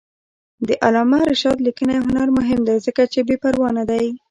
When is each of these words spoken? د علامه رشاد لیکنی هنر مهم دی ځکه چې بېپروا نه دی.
د 0.67 0.69
علامه 0.85 1.19
رشاد 1.31 1.57
لیکنی 1.67 1.95
هنر 2.05 2.27
مهم 2.37 2.59
دی 2.67 2.77
ځکه 2.85 3.01
چې 3.11 3.19
بېپروا 3.27 3.69
نه 3.77 3.83
دی. 3.89 4.05